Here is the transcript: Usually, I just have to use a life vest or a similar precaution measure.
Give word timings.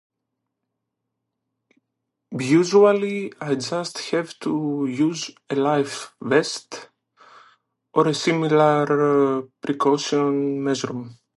Usually, 2.57 3.31
I 3.39 3.53
just 3.53 3.99
have 4.09 4.33
to 4.39 4.87
use 4.89 5.29
a 5.51 5.55
life 5.55 6.15
vest 6.19 6.89
or 7.93 8.07
a 8.07 8.13
similar 8.15 9.43
precaution 9.61 10.63
measure. 10.63 11.05